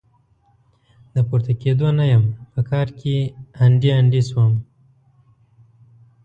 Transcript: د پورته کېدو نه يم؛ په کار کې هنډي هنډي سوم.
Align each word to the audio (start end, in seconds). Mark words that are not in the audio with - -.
د 1.13 1.15
پورته 1.27 1.53
کېدو 1.61 1.87
نه 1.99 2.05
يم؛ 2.11 2.23
په 2.53 2.61
کار 2.69 2.87
کې 2.99 3.15
هنډي 3.59 3.89
هنډي 3.97 4.21
سوم. 4.29 4.53